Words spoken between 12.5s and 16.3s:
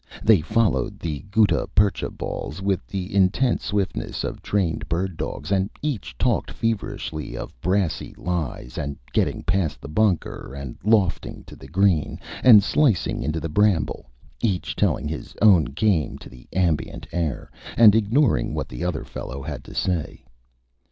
Slicing into the Bramble each telling his own Game to